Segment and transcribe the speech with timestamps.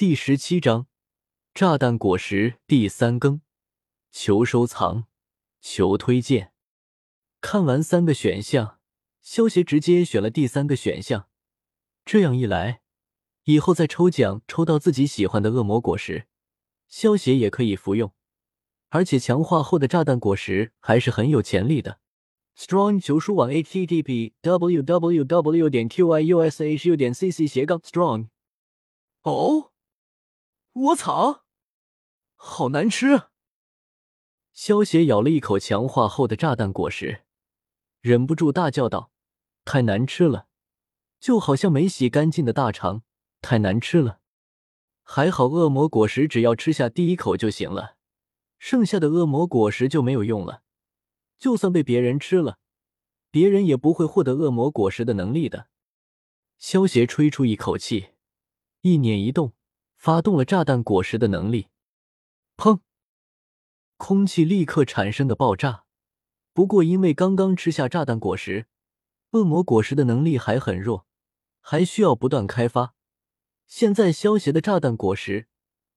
[0.00, 0.86] 第十七章
[1.52, 3.42] 炸弹果实第三更，
[4.10, 5.04] 求收藏，
[5.60, 6.54] 求推荐。
[7.42, 8.78] 看完三个选项，
[9.20, 11.28] 萧协直接选了第三个选项。
[12.06, 12.80] 这样一来，
[13.44, 16.26] 以后再抽奖抽到自己喜欢的恶魔果实，
[16.88, 18.14] 萧协也可以服用。
[18.88, 22.00] 而且强化后的炸弹果实还是很有潜力的。
[22.56, 28.28] Strong 求书网 http www 点 qiushu 点 cc 斜杠 strong。
[29.24, 29.69] 哦，
[30.80, 31.44] 我操，
[32.36, 33.24] 好难吃！
[34.54, 37.24] 萧协咬了一口强化后的炸弹果实，
[38.00, 39.12] 忍不住大叫道
[39.66, 40.46] ：“太难吃了，
[41.18, 43.02] 就好像没洗干净的大肠，
[43.42, 44.20] 太难吃了。”
[45.04, 47.98] 还好恶魔果实只要吃下第一口就行了。
[48.58, 50.62] 剩下的恶魔果实就没有用了，
[51.38, 52.58] 就算被别人吃了，
[53.30, 55.68] 别人也不会获得恶魔果实的能力的。
[56.56, 58.12] 萧协吹出一口气，
[58.80, 59.52] 意念一动，
[60.00, 61.68] 发动了炸弹果实的能力。
[62.56, 62.80] 砰！
[63.98, 65.84] 空气立刻产生的爆炸。
[66.54, 68.66] 不过因为刚刚吃下炸弹果实，
[69.32, 71.06] 恶魔果实的能力还很弱，
[71.60, 72.94] 还需要不断开发。
[73.66, 75.48] 现在萧协的炸弹果实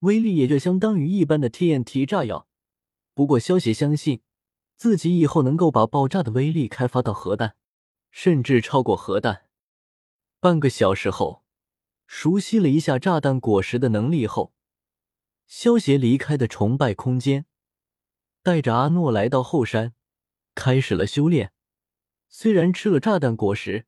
[0.00, 2.48] 威力也就相当于一般的 TNT 炸药。
[3.14, 4.20] 不过，萧协相信
[4.76, 7.54] 自己以后能够把爆炸的威力开发到核弹，
[8.10, 9.44] 甚至超过核弹。
[10.40, 11.41] 半个小时后，
[12.14, 14.52] 熟悉了一下炸弹果实的能力后，
[15.46, 17.46] 萧协离开的崇拜空间，
[18.42, 19.94] 带着阿诺来到后山，
[20.54, 21.52] 开始了修炼。
[22.28, 23.86] 虽然吃了炸弹果实，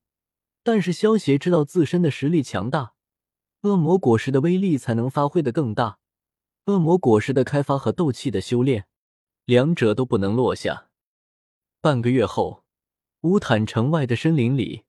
[0.63, 2.95] 但是萧协知道自身的实力强大，
[3.61, 5.99] 恶魔果实的威力才能发挥的更大。
[6.65, 8.87] 恶魔果实的开发和斗气的修炼。
[9.45, 10.89] 两者都不能落下。
[11.83, 12.65] 半个月后，
[13.21, 14.84] 乌坦城外的森林里，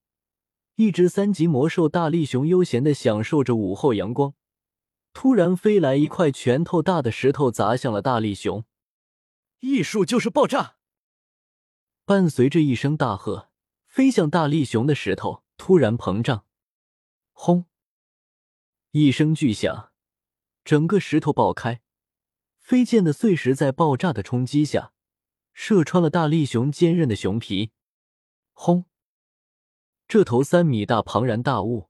[0.75, 4.33] 一只三级魔兽大力熊悠闲的享受着午后阳光。
[5.13, 8.65] 突然，飞来一块拳头大的石头，砸向了大力熊。
[9.61, 10.75] 艺术就是爆炸！
[12.03, 13.49] 伴随着一声大喝，
[13.87, 16.45] 飞向大力熊的石头突然膨胀，
[17.31, 17.65] 轰！
[18.91, 19.93] 一声巨响，
[20.65, 21.81] 整个石头爆开。
[22.59, 24.91] 飞溅的碎石在爆炸的冲击下，
[25.53, 27.71] 射穿了大力熊坚韧的熊皮。
[28.51, 28.85] 轰！
[30.07, 31.89] 这头三米大庞然大物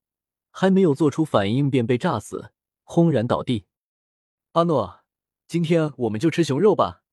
[0.52, 2.52] 还没有做出反应，便被炸死，
[2.84, 3.66] 轰然倒地。
[4.54, 5.02] 阿诺，
[5.48, 7.04] 今天我们就吃熊肉吧。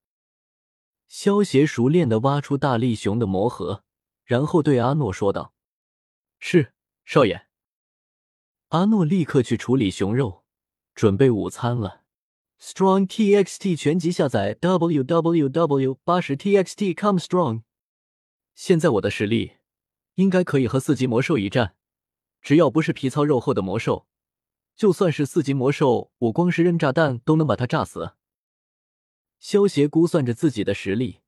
[1.08, 3.84] 萧协熟练的挖出大力熊的魔核，
[4.24, 5.52] 然后对阿诺说道
[6.38, 6.72] ：“是，
[7.04, 7.46] 少爷。”
[8.70, 10.44] 阿诺立刻去处理熊肉，
[10.94, 12.02] 准备午餐了。
[12.60, 17.62] Strong TXT 全集下载 www 八十 TXT com strong。
[18.54, 19.56] 现在我的实力
[20.22, 21.74] 应该可以和四级魔兽一战，
[22.40, 24.06] 只要不是皮糙肉厚的魔兽，
[24.76, 28.12] 就算是四级魔兽，我光是扔炸弹都能把它炸死。
[29.40, 31.18] 萧协估算着自己的实力，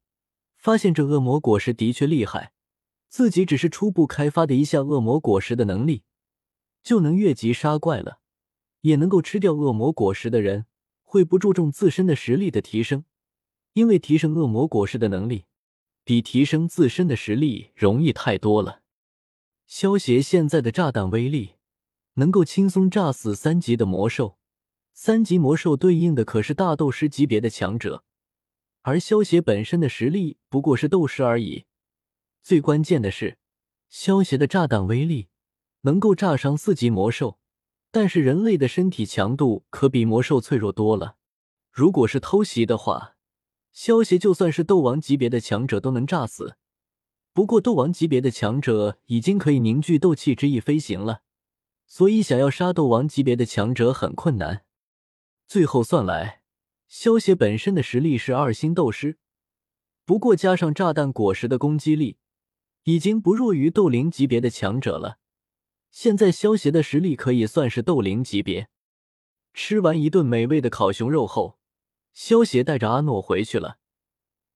[0.56, 2.52] 发现这恶魔果实的确厉害，
[3.08, 6.04] 自己只是初步开发的一下恶魔果实的能力，
[6.82, 8.20] 就能越级杀怪了，
[8.82, 10.66] 也能够吃掉恶魔果实的人。
[11.02, 13.04] 会不注重自身的实力的提升，
[13.74, 15.44] 因为提升恶魔果实的能力，
[16.02, 18.82] 比提升自身的实力容易太多了。
[19.66, 21.54] 萧协现在的炸弹威力，
[22.14, 24.38] 能够轻松炸死三级的魔兽，
[24.92, 28.04] 三级魔兽对应的可是大斗师级别的强者，
[28.82, 31.64] 而萧协本身的实力不过是斗师而已。
[32.42, 33.38] 最关键的是，
[33.88, 35.28] 萧协的炸弹威力
[35.82, 37.38] 能够炸伤四级魔兽。
[37.90, 41.14] 但是人类的身体强度可比魔兽脆弱多了。
[41.70, 43.14] 如果是偷袭的话，
[43.70, 46.56] 萧协就算是斗王级别的强者都能炸死。
[47.34, 51.22] 不过斗王级别的强者已经可以凝聚斗气之意飞行了，
[51.84, 54.64] 所以想要杀斗王级别的强者很困难。
[55.48, 56.42] 最后算来，
[56.86, 59.18] 萧协本身的实力是二星斗师，
[60.04, 62.18] 不过加上炸弹果实的攻击力，
[62.84, 65.18] 已经不弱于斗灵级别的强者了。
[65.90, 68.68] 现在萧协的实力可以算是斗灵级别。
[69.52, 71.58] 吃完一顿美味的烤熊肉后，
[72.12, 73.78] 萧协带着阿诺回去了。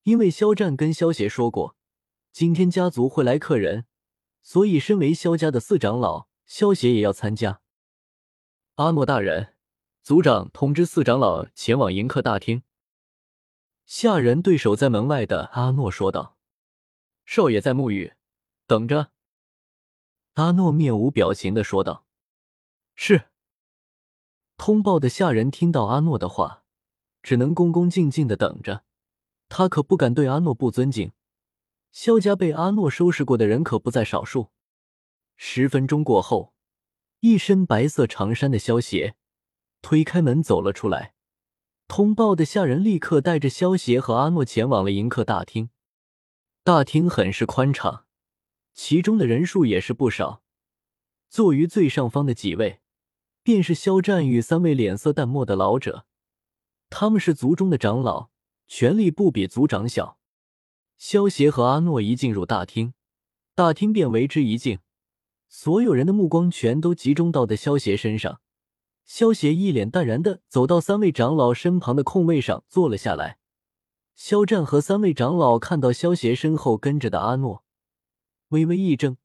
[0.04, 1.76] 因为肖战跟萧协说过，
[2.38, 3.86] 今天家族会来客人，
[4.42, 7.60] 所以身为萧家的四长老，萧协也要参加。
[8.76, 9.56] 阿诺大人，
[10.04, 12.62] 族长通知四长老前往迎客大厅。
[13.86, 16.38] 下人对守在门外的阿诺说道
[17.26, 18.14] ：“少爷在沐浴，
[18.68, 19.10] 等着。”
[20.34, 22.06] 阿诺面无表情的说道
[22.94, 23.30] ：“是。”
[24.56, 26.62] 通报的下人听到阿诺的话，
[27.20, 28.84] 只能恭恭敬敬的等着。
[29.48, 31.10] 他可不敢对阿诺不尊敬。
[31.90, 34.50] 萧家被阿诺收拾过的人可不在少数。
[35.36, 36.52] 十分钟过后，
[37.20, 39.16] 一身白色长衫的萧协
[39.82, 41.14] 推开门走了出来。
[41.86, 45.70] 通报的下人立刻带着萧协和阿诺前往了迎客大厅。
[46.62, 48.04] 大厅很是宽敞，
[48.74, 50.42] 其中的人数也是不少。
[51.30, 52.80] 坐于最上方的几位，
[53.42, 56.04] 便是肖战与三位脸色淡漠的老者。
[56.90, 58.28] 他们是族中的长老，
[58.66, 60.17] 权力不比族长小。
[60.98, 62.92] 萧协和阿诺一进入大厅，
[63.54, 64.80] 大厅便为之一静，
[65.48, 68.40] 所有人的目光全都集中到的萧协身上。
[69.04, 73.38] 萧协一脸淡然的走到三位长老身旁的空位上坐了下来。
[74.16, 77.64] 肖战和三位长老看到萧协身后跟着的阿诺，
[78.48, 79.16] 微微一怔，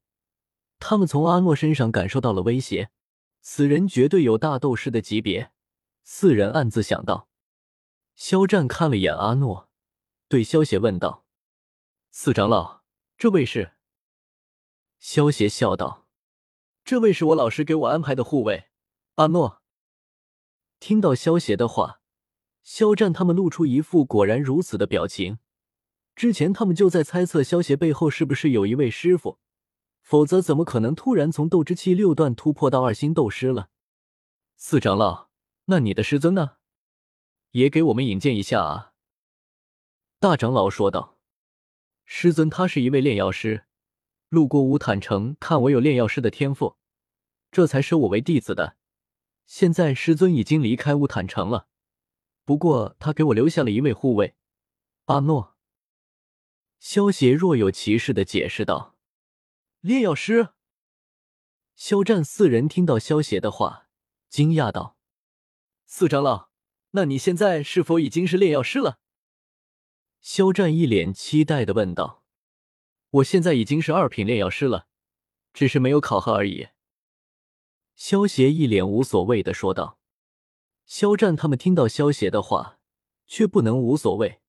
[0.79, 2.91] 他们从阿诺身上感受到了威胁，
[3.41, 5.51] 此人绝对有大斗士的级别。
[6.03, 7.27] 四人暗自想到。
[8.15, 9.69] 肖战看了眼阿诺，
[10.29, 11.22] 对萧协问道
[12.15, 12.83] ：“四长老，
[13.18, 13.74] 这位是？”
[15.01, 16.06] 萧协笑道
[16.86, 18.69] ：“这位是我老师给我安排的护卫，
[19.15, 19.63] 阿诺。”
[20.80, 22.01] 听到萧协的话，
[22.62, 25.39] 肖战他们露出一副果然如此的表情。
[26.15, 29.39] 之前他们就在猜测萧协背后是不是有一位师傅，
[30.00, 33.71] 否则怎么可能突然从斗之气六段突破到二星斗师了？
[34.56, 35.31] 四长老，
[35.65, 36.57] 那你的师尊呢？
[37.50, 38.94] 也给我们引荐一下啊！
[40.19, 41.18] 大长老说道
[42.15, 43.65] ：“师尊他是一位炼药师，
[44.30, 46.77] 路过乌坦城，看我有炼药师的天赋，
[47.51, 48.77] 这才收我为弟子的。”
[49.48, 51.68] 现在师尊已经离开乌坦城了，
[52.45, 54.36] 不过他给我留下了一位护卫，
[55.06, 55.57] 阿诺。
[56.80, 58.95] 萧协若有其事的解释道
[59.81, 60.50] ：“炼药师。”
[61.75, 63.88] 肖战四人听到萧协的话，
[64.30, 64.98] 惊讶道
[65.88, 66.51] ：“四长老，
[66.92, 69.00] 那你现在是否已经是炼药师了？”
[70.23, 72.23] 肖战一脸期待的问道
[73.11, 74.87] ：“我现在已经是二品炼药师了，
[75.53, 76.69] 只是没有考核而已。”
[77.93, 79.99] 萧协一脸无所谓的说道
[80.87, 82.79] ：“肖战他们听到萧协的话，
[83.27, 84.39] 却不能无所谓。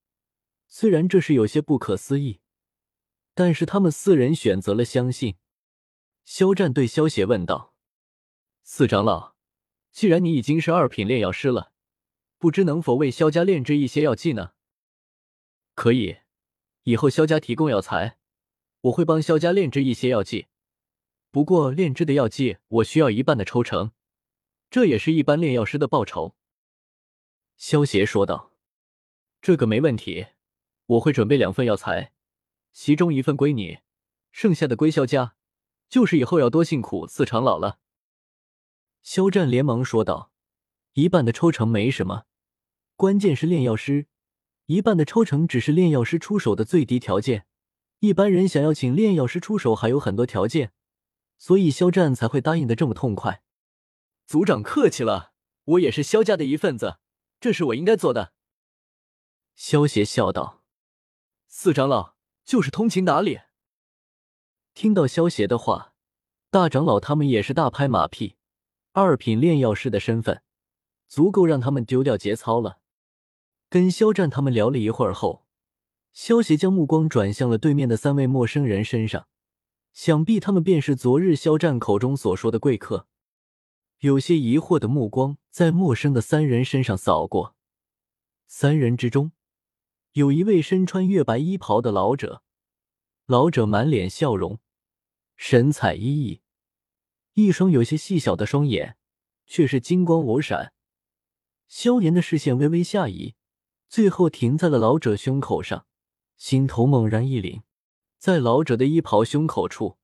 [0.69, 2.39] 虽然这是有些不可思议，
[3.35, 5.35] 但是他们四人选择了相信。”
[6.25, 7.75] 肖战对萧协问道
[8.63, 9.35] ：“四长老，
[9.91, 11.73] 既然你已经是二品炼药师了，
[12.39, 14.53] 不知能否为萧家炼制一些药剂呢
[15.75, 16.19] ？”“可以，
[16.85, 18.19] 以后萧家提供药材，
[18.83, 20.47] 我会帮萧家炼制一些药剂。”
[21.31, 23.91] 不过炼制的药剂我需要一半的抽成，
[24.71, 26.37] 这也是一般炼药师的报酬。”
[27.57, 28.53] 萧协说道
[29.43, 30.27] ，“这个没问题，
[30.87, 32.13] 我会准备两份药材，
[32.73, 33.79] 其中一份归你，
[34.31, 35.35] 剩下的归萧家。
[35.89, 37.79] 就是以后要多辛苦四长老了。”
[39.03, 40.33] 肖战连忙说道
[40.95, 42.25] ，“一半的抽成没什么，
[42.97, 44.07] 关键是炼药师，
[44.67, 47.47] 一半的抽成只是炼药师出手的最低条件，
[48.01, 50.73] 一般人想要请炼药师出手还有很多条件。”
[51.37, 53.43] 所以肖战才会答应的这么痛快。
[54.25, 55.33] 族长客气了，
[55.65, 56.99] 我也是萧家的一份子，
[57.41, 58.33] 这是我应该做的。
[59.55, 60.63] 萧邪笑道
[61.49, 62.15] ：“四长老
[62.45, 63.41] 就是通情达理。”
[64.73, 65.93] 听到萧邪的话，
[66.51, 68.37] 大长老他们也是大拍马屁。
[68.93, 70.43] 二品炼药师的身份，
[71.09, 72.79] 足够让他们丢掉节操了。
[73.75, 75.49] 跟肖战他们聊了一会儿后，
[76.13, 79.27] 萧协将目光转向了对面的三位陌生人身上。
[79.93, 83.09] 想必他们便是昨日肖战口中所说的贵客。
[83.99, 87.57] 有些疑惑的目光在陌生的三人身上扫过，
[88.47, 89.33] 三人之中，
[90.13, 92.45] 有一位身穿月白衣袍的老者。
[93.27, 94.61] 老者满脸笑容，
[95.35, 96.41] 神采奕奕，
[97.33, 98.97] 一双有些细小的双眼
[99.47, 100.73] 却是金光偶闪。
[101.67, 103.35] 萧炎的视线微微下移，
[103.95, 105.87] 最后停在了老者胸口上，
[106.37, 107.63] 心头猛然一凛。
[108.19, 109.99] 在老者的衣袍胸口处，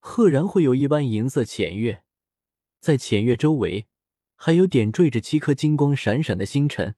[0.00, 2.02] 赫然会有一弯银色浅月，
[2.80, 3.86] 在浅月周围
[4.34, 6.96] 还有点缀着七颗金光闪闪的星辰，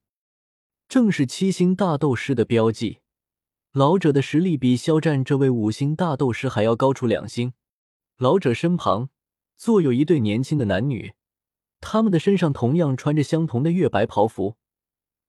[0.89, 3.01] 正是七星大斗师的标记。
[3.73, 7.53] 老者的实力比肖战这位五星大斗师还要高出两星。
[8.17, 9.11] 老者身旁
[9.59, 11.13] 坐有一对年轻的男女，
[11.83, 14.57] 他们的身上同样穿着相同的月白袍服，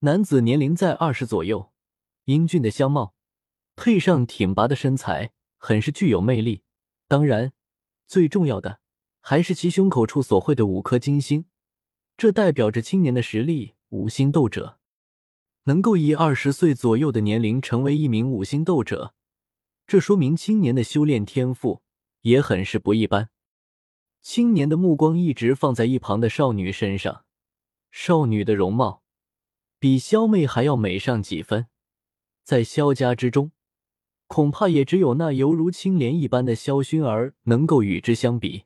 [0.05, 1.72] 男子年龄在二十左右，
[2.25, 3.15] 英俊的相貌。
[3.77, 6.63] 配上挺拔的身材，很是具有魅力。
[7.07, 7.53] 当然，
[8.05, 8.81] 最重要的
[9.22, 11.45] 还是其胸口处所绘的五颗金星，
[12.17, 13.75] 这代表着青年的实力。
[13.91, 14.79] 五星斗者
[15.65, 19.13] 能够以二十岁左右的年龄成为一名五星斗者，
[19.88, 21.81] 这说明青年的修炼天赋
[22.24, 23.29] 也很是不一般。
[24.22, 27.24] 青年的目光一直放在一旁的少女身上，
[27.89, 29.02] 少女的容貌
[29.84, 31.68] 比萧妹还要美上几分，
[32.46, 33.52] 在萧家之中。
[34.28, 38.63] 恐怕也只有那犹如青莲一般的萧薰儿能够与之相比。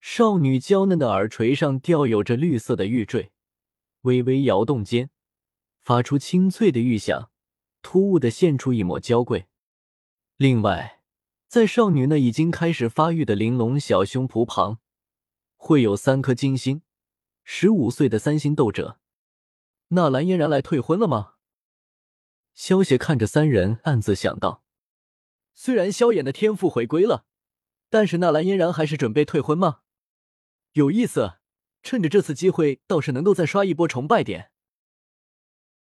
[0.00, 3.30] 少女娇嫩的耳垂上吊有着绿色的玉坠，
[4.00, 5.10] 微微摇动间，
[5.84, 7.30] 发出清脆的玉响，
[7.80, 9.46] 突兀的现出一抹娇贵。
[10.36, 11.02] 另外，
[11.46, 14.80] 在少女那已经开始发育的玲珑小胸脯旁，
[15.54, 16.82] 会有三颗金星。
[17.44, 18.98] 十五岁的三星斗者，
[19.88, 21.34] 纳兰嫣然来退婚了吗？
[22.54, 24.64] 萧邪看着三人，暗自想到：
[25.54, 27.26] 虽然萧炎的天赋回归了，
[27.88, 29.82] 但是纳兰嫣然还是准备退婚吗？
[30.72, 31.34] 有意思，
[31.82, 34.50] 趁着这次机会，倒是能够再刷一波崇拜点。